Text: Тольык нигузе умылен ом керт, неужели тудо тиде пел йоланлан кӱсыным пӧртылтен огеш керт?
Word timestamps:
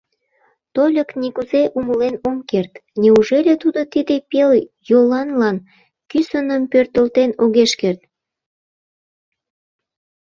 Тольык 0.73 1.09
нигузе 1.21 1.63
умылен 1.77 2.15
ом 2.27 2.37
керт, 2.49 2.73
неужели 3.01 3.53
тудо 3.63 3.81
тиде 3.93 4.15
пел 4.29 4.49
йоланлан 4.89 5.57
кӱсыным 6.09 6.63
пӧртылтен 6.71 7.31
огеш 7.43 7.71
керт? 7.81 8.01